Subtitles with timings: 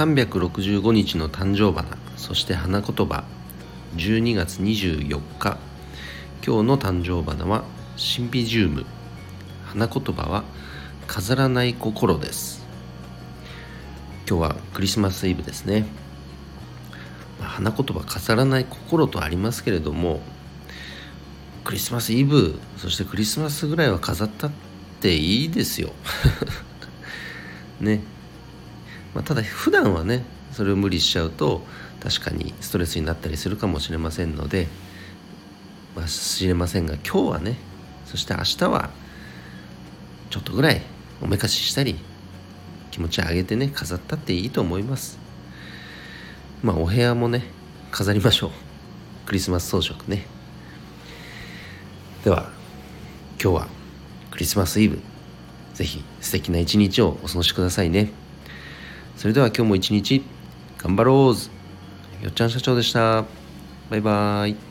[0.00, 3.24] 365日の誕生花そして花言葉
[3.96, 5.58] 12月24日。
[6.42, 7.64] 今日の誕生花は
[7.98, 8.86] シンビジウム。
[9.66, 10.44] 花言葉は
[11.06, 12.64] 飾らない心です。
[14.26, 15.84] 今日はクリスマスイブですね、
[17.38, 20.20] 花言葉飾らない心とありますけれども
[21.62, 24.50] クリスマスイブそしてクリスマスぐらいは飾ったっ
[25.00, 25.92] ていいですよ。
[27.80, 28.00] ね、
[29.14, 31.62] まあ、ただ普段はねそれを無理しちゃうと
[32.02, 34.68] 確かにストレスになったりするかもしれませんので
[35.94, 37.56] まあ、知れませんが今日はね
[38.06, 38.90] そして明日は
[40.30, 40.82] ちょっとぐらい
[41.20, 41.96] おめかししたり
[42.90, 45.18] 気持ち上げてね飾ったっていいと思います。
[46.62, 47.44] まあお部屋もね
[47.90, 48.50] 飾りましょう。
[49.26, 50.26] クリスマス装飾ね。
[52.24, 52.50] では
[53.42, 53.68] 今日は
[54.30, 55.00] クリスマスイブ
[55.74, 58.10] ぜひ素敵な一日をお過ごしくださいね。
[59.20, 60.22] それでは今日も一日
[60.78, 62.24] 頑張ろう。
[62.24, 63.26] よっちゃん社長でした。
[63.90, 64.69] バイバーイ。